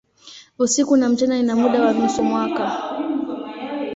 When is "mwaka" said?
2.23-2.71